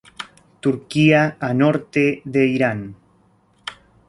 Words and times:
Turquía 0.63 1.21
a 1.47 1.51
norte 1.61 2.05
de 2.33 2.43
Irán. 2.55 2.79